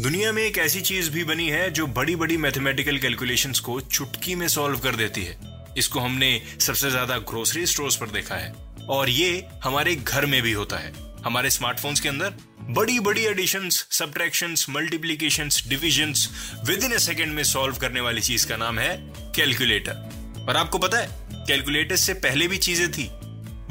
दुनिया 0.00 0.30
में 0.32 0.42
एक 0.42 0.58
ऐसी 0.58 0.80
चीज़ 0.80 1.10
भी 1.10 1.22
बनी 1.24 1.48
है 1.50 1.70
जो 1.70 1.86
बड़ी 1.86 2.14
बड़ी 2.16 2.36
मैथमेटिकल 2.36 2.98
कैलकुलेशंस 2.98 3.60
को 3.60 3.80
चुटकी 3.80 4.34
में 4.34 4.46
सॉल्व 4.48 4.78
कर 4.78 4.96
देती 4.96 5.22
है। 5.22 5.36
इसको 5.78 6.00
हमने 6.00 6.28
सबसे 6.60 6.90
ज़्यादा 6.90 7.16
ग्रोसरी 7.30 7.64
स्टोर्स 7.66 7.96
पर 7.96 8.10
देखा 8.10 8.34
है। 8.34 8.52
और 8.88 9.08
ये 9.08 9.44
हमारे 9.64 9.94
घर 9.94 10.26
में 10.26 10.40
भी 10.42 10.52
होता 10.52 10.76
है। 10.76 10.92
हमारे 11.24 11.50
स्मार्टफोन्स 11.50 12.00
के 12.00 12.08
अंदर 12.08 12.34
बड़ी 12.70 12.98
बड़ी 13.00 13.24
additions 13.26 13.86
subtractions 13.90 14.66
multiplication 14.70 15.48
divisions 15.68 16.28
within 16.84 16.92
a 16.92 16.98
second 16.98 17.32
में 17.34 17.42
सॉल्व 17.44 17.76
करने 17.76 18.00
वाली 18.00 18.20
चीज़ 18.20 18.46
का 18.48 18.56
नाम 18.56 18.78
है 18.78 18.96
कैलकुलेटर 19.36 20.44
और 20.48 20.56
आपको 20.56 20.78
पता 20.78 20.98
है 20.98 21.08
कैलकुलेटर 21.46 21.96
से 21.96 22.14
पहले 22.16 22.48
भी 22.48 22.58
चीज़ें 22.58 22.90
थी। 22.92 23.08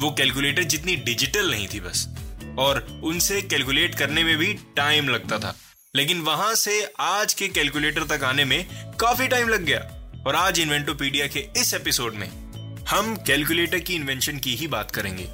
वो 0.00 0.10
कैलकुलेटर 0.10 0.62
जितनी 0.64 0.96
डिजिटल 1.06 1.50
नहीं 1.50 1.68
थी 1.68 1.80
बस। 1.80 2.06
और 2.58 2.86
उनसे 3.04 3.40
कैलकुलेट 3.44 3.94
करने 3.94 4.24
में 4.24 4.36
भी 4.36 4.52
टाइम 4.76 5.08
लगता 5.08 5.38
था। 5.38 5.56
लेकिन 5.96 6.20
वहाँ 6.20 6.54
से 6.54 6.92
आज 7.00 7.34
के 7.34 7.48
कैलकुलेटर 7.48 8.02
तक 8.04 8.24
आने 8.24 8.44
में 8.44 8.66
काफ़ी 9.00 9.28
टाइम 9.28 9.48
लग 9.48 9.64
गया। 9.64 9.78
और 10.26 10.36
आज 10.36 10.60
इन्वेंटोपीडिया 10.60 11.26
के 11.26 11.46
इस 11.56 11.74
एपिसोड 11.74 12.14
में 12.14 12.28
हम 12.88 13.16
कैलकुलेटर 13.16 13.78
की 13.78 13.94
इन्वेंशन 13.94 14.38
की 14.38 14.54
ही 14.54 14.66
बात 14.66 14.90
करेंगे। 14.90 15.24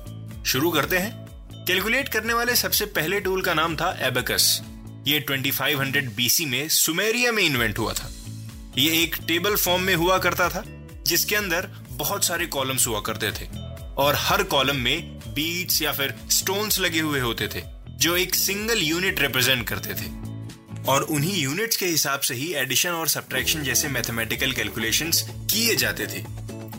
शुरू 0.50 0.70
करते 0.70 0.98
हैं। 0.98 1.26
कैलकुलेट 1.64 2.08
करने 2.08 2.32
वाले 2.32 2.56
सबसे 2.56 2.86
पहले 2.86 3.20
टूल 3.20 3.42
का 3.42 3.54
नाम 3.54 3.76
था 3.76 3.98
एबेकस 4.00 4.62
ये 5.08 5.20
2500 5.20 6.14
बीसी 6.14 6.46
में 6.46 6.68
सुमेरिया 6.68 7.32
में 7.32 7.42
इन्वेंट 7.42 7.78
हुआ 7.78 7.92
था। 7.92 8.10
ये 8.78 9.02
एक 9.02 9.16
टेबल 9.28 9.56
फॉर्म 9.56 9.82
में 9.82 9.94
हुआ 9.94 10.18
करता 10.18 10.48
था, 10.48 10.64
जिसके 11.02 11.36
अंदर 11.36 11.68
बहुत 11.90 12.24
सारे 12.24 12.46
कॉलम्स 12.46 12.86
हुआ 12.86 13.00
करते 13.00 13.30
थे। 13.30 13.48
और 13.96 14.14
हर 14.18 14.42
कॉलम 14.42 14.76
में 14.76 15.18
बीट्स 15.18 15.82
या 15.82 15.92
फिर 15.92 16.14
स्टोन्स 16.30 16.80
लगे 16.80 17.00
हुए 17.00 17.20
होते 17.20 17.48
थे, 17.48 17.62
जो 17.88 18.16
एक 18.16 18.34
सिंगल 18.34 18.78
यूनिट 18.78 19.20
रिप्रेजेंट 19.20 19.68
करते 19.68 19.94
थे। 19.94 20.33
और 20.88 21.02
उन्हीं 21.02 21.42
यूनिट्स 21.42 21.76
के 21.76 21.86
हिसाब 21.86 22.20
से 22.20 22.34
ही 22.34 22.54
एडिशन 22.54 22.90
और 22.90 23.08
सब्ट्रैक्शन 23.08 23.62
जैसे 23.62 23.88
मैथमेटिकल 23.88 24.52
कैलकुलेशंस 24.52 25.28
किए 25.30 25.76
जाते 25.76 26.06
थे। 26.06 26.24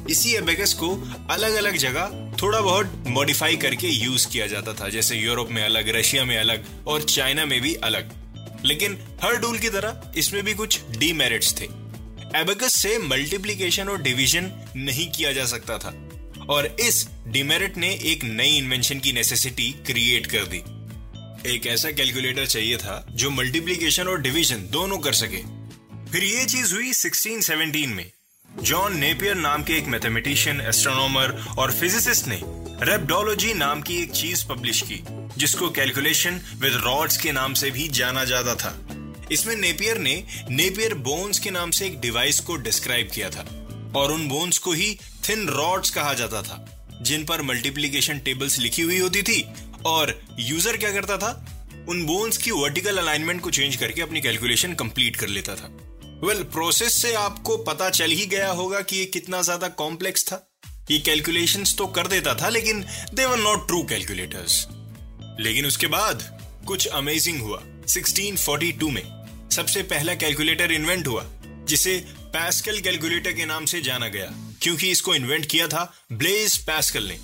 इसी 0.09 0.33
एबेकस 0.33 0.73
को 0.73 1.17
अलग 1.29 1.53
अलग 1.53 1.77
जगह 1.77 2.33
थोड़ा 2.41 2.61
बहुत 2.61 3.03
मॉडिफाई 3.07 3.55
करके 3.55 3.87
यूज़ 3.87 4.27
किया 4.27 4.47
जाता 4.47 4.73
था, 4.73 4.89
जैसे 4.89 5.15
यूरोप 5.15 5.49
में 5.51 5.63
अलग, 5.63 5.89
रशिया 5.89 6.25
में 6.25 6.37
अलग 6.37 6.65
और 6.87 7.01
चाइना 7.01 7.45
में 7.45 7.61
भी 7.61 7.75
अलग। 7.75 8.11
लेकिन 8.65 8.97
हर 9.23 9.37
टूल 9.37 9.59
की 9.59 9.69
तरह 9.69 10.11
इसमें 10.17 10.43
भी 10.43 10.53
कुछ 10.53 10.79
डीमेरिट्स 10.97 11.59
थे। 11.59 11.65
एबेकस 12.35 12.73
से 12.73 12.97
मल्टीप्लीकेशन 12.97 13.89
और 13.89 14.01
डिवीज़न 14.01 14.51
नहीं 14.75 15.11
किया 15.11 15.31
जा 15.31 15.45
सकता 15.45 15.77
था। 15.77 16.09
और 16.49 16.75
इस 16.79 17.07
डिमेरिट 17.27 17.77
ने 17.77 17.99
एक 18.03 18.23
नई 18.23 18.57
इन्वेंशन 18.57 18.99
की 18.99 19.11
नेसेसिटी 19.11 19.71
क्रिएट 19.85 20.25
कर 20.25 20.45
दी। 20.45 20.74
एक 21.45 21.67
ऐसा 21.67 21.91
कैलकुलेटर 21.91 22.45
चाहिए 22.45 22.77
था 22.77 23.05
जो 23.11 23.29
मल्टीप्लीकेशन 23.29 24.07
और 24.07 24.21
डिवीज़न 24.21 24.67
दोनों 24.71 24.97
कर 24.97 25.13
सके। 25.13 25.41
फिर 26.11 26.23
ये 26.23 26.45
चीज़ 26.45 26.73
हुई 26.73 26.91
1617 26.93 27.87
में। 27.87 28.11
जॉन 28.49 28.97
नेपियर 28.97 29.35
नाम 29.35 29.63
के 29.63 29.73
एक 29.73 29.87
मैथमेटिशियन 29.87 30.61
एस्ट्रोनॉमर 30.61 31.31
और 31.57 31.71
फिजिसिस्ट 31.71 32.27
ने 32.27 32.41
रेप्डोलॉजी 32.85 33.53
नाम 33.53 33.81
की 33.81 33.97
एक 33.97 34.11
चीज़ 34.11 34.45
पब्लिश 34.45 34.81
की, 34.81 35.01
जिसको 35.37 35.69
कैलकुलेशन 35.69 36.41
विद 36.55 36.73
रॉड्स 36.73 37.17
के 37.17 37.31
नाम 37.31 37.53
से 37.53 37.71
भी 37.71 37.87
जाना 37.87 38.23
जाता 38.25 38.55
था। 38.55 38.73
इसमें 39.31 39.55
नेपियर 39.55 39.97
ने 39.97 40.23
नेपियर 40.49 40.93
बोन्स 40.93 41.39
के 41.39 41.49
नाम 41.49 41.71
से 41.71 41.85
एक 41.85 41.99
डिवाइस 41.99 42.39
को 42.39 42.55
डिस्क्राइब 42.55 43.09
किया 43.13 43.29
था 43.29 43.45
और 43.95 44.11
उन 44.11 44.27
बोन्स 44.27 44.57
को 44.57 44.71
ही 44.71 44.97
थिन 45.29 45.47
रॉड्स 45.47 45.89
कहा 45.89 46.13
जाता 46.13 46.41
था, 46.41 46.57
जिन 47.01 47.25
पर 47.25 47.41
मल्टीप्लीकेशन 47.41 48.19
टेबल्स 48.19 48.59
लिखी 48.59 48.81
हुई 48.81 48.97
होती 48.97 49.23
थी 49.23 49.41
और 49.85 50.19
यूज़र 50.39 50.77
क्या 50.77 50.91
करता 50.91 51.17
था? 51.17 51.31
उन 51.89 52.05
बोन्स 52.05 52.37
की 52.37 52.51
वर्टिकल 52.51 52.97
अलाइनमेंट 52.97 53.41
को 53.41 53.51
चेंज 53.51 53.75
करके 53.75 54.01
अपनी 54.01 54.21
कैलकुलेशन 54.21 54.73
कंप्लीट 54.75 55.15
कर 55.15 55.27
लेता 55.27 55.55
था। 55.55 55.67
वेल 56.17 56.37
well, 56.37 56.51
प्रोसेस 56.53 57.01
से 57.01 57.13
आपको 57.15 57.57
पता 57.63 57.89
चल 57.89 58.11
ही 58.11 58.25
गया 58.25 58.49
होगा 58.51 58.79
कि 58.81 58.97
ये 58.97 59.05
कितना 59.07 59.41
ज़्यादा 59.41 59.67
कॉम्प्लेक्स 59.79 60.25
था। 60.25 60.41
ये 60.91 60.97
कैलकुलेशंस 60.99 61.75
तो 61.77 61.87
कर 61.87 62.07
देता 62.07 62.33
था 62.35 62.49
लेकिन 62.49 62.83
they 63.13 63.25
were 63.25 63.37
not 63.39 63.67
true 63.67 63.81
calculators 63.83 64.65
लेकिन 65.39 65.65
उसके 65.65 65.87
बाद 65.87 66.23
कुछ 66.67 66.87
अमेजिंग 66.87 67.41
हुआ। 67.41 67.61
1642 67.87 68.91
में 68.91 69.03
सबसे 69.51 69.83
पहला 69.83 70.13
कैलकुलेटर 70.15 70.71
इन्वेंट 70.71 71.07
हुआ 71.07 71.25
जिसे 71.67 71.97
पैस्कल 72.33 72.79
कैलकुलेटर 72.79 73.33
के 73.33 73.45
नाम 73.45 73.65
से 73.65 73.81
जाना 73.81 74.07
गया 74.07 74.31
क्योंकि 74.61 74.91
इसको 74.91 75.15
इन्वेंट 75.15 75.45
किया 75.45 75.67
था 75.67 75.83
ब्लेज 76.13 76.57
पैस्कल 76.65 77.03
ने। 77.03 77.17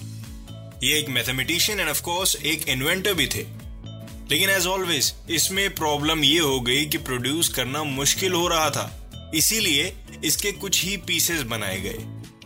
ये 0.83 0.99
एक 0.99 1.09
मैथमेटिशियन 1.09 1.79
एंड 1.79 1.89
ऑफ़ 1.89 2.01
कोर्स 2.01 2.35
एक 2.35 2.67
इन्वेंटर 2.67 3.13
भी 3.13 3.27
थे। 3.27 3.45
लेकिन 4.31 4.49
एज 4.49 4.65
ऑलवेज 4.65 5.13
इसमें 5.29 5.75
प्रॉब्लम 5.75 6.23
ये 6.23 6.39
हो 6.39 6.61
गई 6.61 6.85
कि 6.85 6.97
प्रोड्यूस 6.97 7.49
करना 7.49 7.83
मुश्किल 7.83 8.33
हो 8.33 8.47
रहा 8.47 8.69
था। 8.69 9.11
इसीलिए 9.35 9.95
इसके 10.25 10.51
कुछ 10.51 10.83
ही 10.83 10.97
पीसेस 10.97 11.41
बनाए 11.41 11.79
गए। 11.81 11.97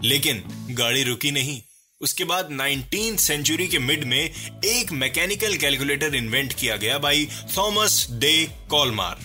लेकिन 0.04 0.44
गाड़ी 0.72 1.04
रुकी 1.04 1.32
नहीं। 1.32 1.62
उसके 2.02 2.24
बाद 2.24 2.50
19th 2.52 3.18
सेंचुरी 3.18 3.68
के 3.68 3.80
मिड 3.80 4.04
में 4.04 4.52
एक 4.66 4.92
मैकेनिकल 4.92 5.56
कैलकुलेटर 5.56 6.16
इन्वेंट 6.16 6.54
किया 6.54 6.76
गया 6.76 6.98
by 6.98 7.28
Thomas 7.58 8.08
de 8.12 8.48
Colmar 8.70 9.18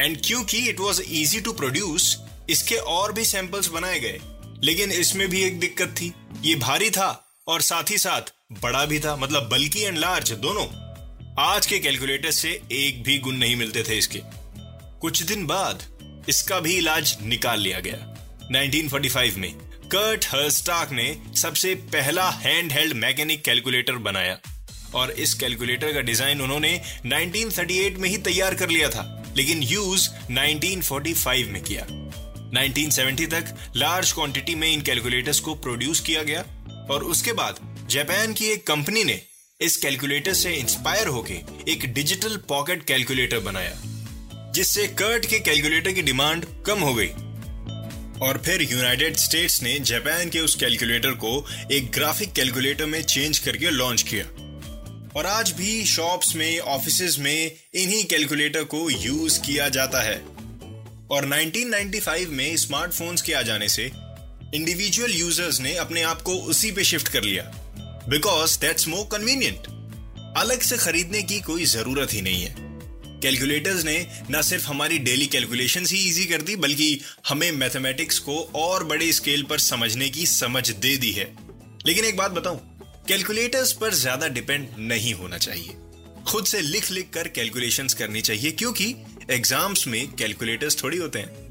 and 0.00 0.18
क्योंकि 0.26 0.68
it 0.68 0.80
was 0.80 1.02
easy 1.02 1.40
to 1.40 1.52
produce 1.52 2.18
इसके 2.50 2.74
और 2.74 3.12
भी 3.12 3.24
सैंपल्स 3.24 3.66
बनाए 3.66 4.00
गए। 4.00 4.20
लेकिन 4.62 4.92
इसमें 4.92 5.28
भी 5.28 5.42
एक 5.42 5.60
दिक्कत 5.60 5.88
थी। 5.88 6.12
ये 6.42 6.54
भारी 6.54 6.90
था। 6.90 7.28
और 7.48 7.60
साथ 7.60 7.90
ही 7.90 7.96
साथ 7.98 8.32
बड़ा 8.62 8.84
भी 8.86 8.98
था 9.00 9.14
मतलब 9.16 9.48
बल्कि 9.48 9.82
एंड 9.82 9.98
लार्ज 9.98 10.32
दोनों। 10.32 10.66
आज 11.40 11.66
के 11.66 11.78
कैलकुलेटर 11.78 12.30
से 12.30 12.50
एक 12.72 13.02
भी 13.02 13.18
गुण 13.18 13.36
नहीं 13.36 13.56
मिलते 13.56 13.82
थे 13.82 13.96
इसके। 13.98 14.20
कुछ 15.00 15.22
दिन 15.22 15.46
बाद 15.46 15.82
इसका 16.28 16.58
भी 16.60 16.76
इलाज 16.76 17.16
निकाल 17.22 17.60
लिया 17.60 17.80
गया। 17.80 17.96
1945 18.52 19.36
में 19.36 19.52
कर्ट 19.92 20.26
हर्स्टाक 20.26 20.92
ने 20.92 21.16
सबसे 21.36 21.74
पहला 21.92 22.28
हैंड 22.30 22.72
हेल्ड 22.72 22.96
मैकेनिक 22.96 23.44
कैलकुलेटर 23.44 23.96
बनाया। 23.98 24.38
और 24.94 25.10
इस 25.10 25.34
कैलकुलेटर 25.34 25.92
का 25.92 26.00
डिज़ाइन 26.00 26.40
उन्होंने 26.40 26.80
1938 27.06 27.98
में 27.98 28.08
ही 28.08 28.16
तैयार 28.20 28.54
कर 28.54 28.68
लिया 28.68 28.88
था, 28.88 29.04
लेकिन 29.36 29.62
यूज़ 29.62 30.08
1945 30.30 31.48
में 31.48 31.62
किया। 31.62 31.86
1970 32.54 33.26
तक 33.26 33.54
लार्ज 33.76 34.12
क्वांटिटी 34.12 34.54
में 34.54 34.72
इन 34.72 34.82
कैलकुलेटर्स 34.82 35.40
को 35.40 35.54
प्रोड्यूस 35.56 36.00
किया 36.00 36.22
गया। 36.22 36.44
और 36.90 37.04
उसके 37.04 37.32
बाद 37.32 37.86
जापान 37.90 38.32
की 38.32 38.44
एक 38.44 38.66
कंपनी 38.66 39.04
ने 39.04 39.22
इस 39.60 39.76
कैलकुलेटर 39.76 40.32
से 40.34 40.52
इंस्पायर 40.52 41.06
होके 41.06 41.34
एक 41.72 41.92
डिजिटल 41.94 42.36
पॉकेट 42.36 42.84
कैलकुलेटर 42.84 43.38
बनाया, 43.38 43.82
जिससे 44.52 44.86
कर्ट 44.86 45.26
के 45.26 45.38
कैलकुलेटर 45.38 45.92
की 45.92 46.02
डिमांड 46.02 46.46
कम 46.66 46.78
हो 46.78 46.94
गई। 46.94 47.08
और 48.22 48.42
फिर 48.44 48.62
यूनाइटेड 48.62 49.16
स्टेट्स 49.16 49.62
ने 49.62 49.80
जापान 49.80 50.30
के 50.30 50.40
उस 50.40 50.54
कैलकुलेटर 50.54 51.10
को 51.10 51.46
एक 51.72 51.90
ग्राफिक 51.90 52.32
कैलकुलेटर 52.32 52.86
में 52.86 53.02
चेंज 53.02 53.38
करके 53.38 53.70
लॉन्च 53.70 54.02
किया। 54.02 54.24
और 55.16 55.26
आज 55.26 55.50
भी 55.50 55.84
शॉप्स 55.84 56.36
में 56.36 56.58
ऑफ़िस 56.58 57.18
में 57.18 57.52
इन्हीं 57.74 58.04
कैलकुलेटर 58.04 58.64
को 58.64 58.90
यूज़ 58.90 59.40
किया 59.40 59.68
जाता 59.68 60.02
है। 60.02 60.22
और 61.10 61.26
1995 61.26 62.26
में 62.26 62.56
स्मार्टफोन्स 62.56 63.22
के 63.22 63.32
आ 63.32 63.42
जाने 63.42 63.68
से 63.68 63.90
इंडिविजुअल 64.54 65.12
यूज़र्स 65.12 65.60
ने 65.60 65.74
अपने 65.76 66.02
आप 66.02 66.20
को 66.22 66.34
उसी 66.44 66.70
पे 66.72 66.84
शिफ्ट 66.84 67.08
कर 67.08 67.22
लिया। 67.22 67.42
बिकॉज़ 68.08 68.58
दैट्स 68.60 68.88
मोर 68.88 69.04
कन्वीनियंट 69.12 69.66
अलग 70.36 70.60
से 70.60 70.76
खरीदने 70.78 71.22
की 71.22 71.40
कोई 71.40 71.64
ज़रूरत 71.66 72.12
ही 72.12 72.20
नहीं 72.22 72.42
है। 72.42 72.54
कैलकुलेटर्स 73.22 73.84
ने 73.84 73.96
न 74.30 74.42
सिर्फ़ 74.42 74.66
हमारी 74.66 74.98
डेली 74.98 75.26
कैलकुलेशन 75.26 75.86
ही 75.86 75.98
इजी 76.08 76.24
कर 76.24 76.42
दी, 76.42 76.56
बल्कि 76.56 77.00
हमें 77.28 77.50
मैथमेटिक्स 77.52 78.18
को 78.18 78.38
और 78.56 78.84
बड़े 78.84 79.12
स्केल 79.12 79.42
पर 79.42 79.58
समझने 79.60 80.08
की 80.08 80.26
समझ 80.26 80.70
दे 80.70 80.96
दी 80.96 81.12
है। 81.12 81.32
लेकिन 81.86 82.04
एक 82.04 82.16
बात 82.16 82.30
बताऊँ 82.30 82.60
कैलकुलेटर्स 83.08 83.72
पर 83.72 83.94
ज़्यादा 83.94 84.28
डिपेंड 84.30 84.68
नहीं 84.80 85.14
होना 85.14 85.38
चाहिए। 85.38 85.76
खुद 86.26 86.44
से 86.46 86.60
लिख 86.60 86.90
लिख 86.90 87.10
कर 87.10 87.28
कैलकुलेशंस 87.30 87.94
करनी 87.94 88.20
चाहिए, 88.20 88.50
क्योंकि 88.52 88.94
एग्ज़ाम्स 89.30 89.86
में 89.86 90.12
कैलकुलेटर्स 90.12 90.82
थोड़ी 90.82 90.98
होते 90.98 91.18
हैं। 91.18 91.41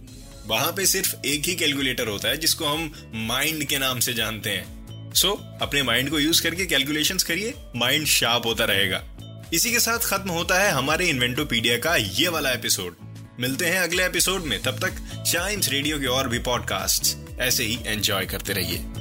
वहाँ 0.47 0.71
पे 0.71 0.85
सिर्फ़ 0.85 1.15
एक 1.25 1.43
ही 1.45 1.55
कैलकुलेटर 1.55 2.07
होता 2.07 2.29
है 2.29 2.38
जिसको 2.38 2.65
हम 2.65 3.11
माइंड 3.15 3.63
के 3.63 3.77
नाम 3.77 3.99
से 3.99 4.13
जानते 4.13 4.49
हैं। 4.49 4.81
सो 5.13 5.27
so, 5.27 5.61
अपने 5.61 5.83
माइंड 5.83 6.09
को 6.09 6.19
यूज़ 6.19 6.43
करके 6.43 6.65
कैलकुलेशन 6.65 7.17
करिए 7.17 7.53
माइंड 7.75 8.07
शार्प 8.07 8.45
होता 8.45 8.65
रहेगा। 8.65 9.03
इसी 9.53 9.71
के 9.71 9.79
साथ 9.79 9.99
खत्म 9.99 10.29
होता 10.29 10.59
है 10.59 10.71
हमारे 10.71 11.09
इन्वेंटोपीडिया 11.09 11.77
का 11.77 11.95
ये 11.95 12.27
वाला 12.27 12.51
एपिसोड 12.51 12.95
मिलते 13.39 13.65
हैं 13.65 13.79
अगले 13.79 14.05
एपिसोड 14.05 14.43
में 14.43 14.61
तब 14.61 14.88
तक 14.88 15.23
चाइम्स 15.31 15.69
रेडियो 15.69 15.99
के 15.99 16.05
और 16.05 16.29
भी 16.29 16.39
पॉडकास्ट 16.39 17.17
ऐसे 17.39 17.63
ही 17.63 17.79
एंजॉय 17.85 18.25
करते 18.25 18.53
रहिए। 18.53 19.00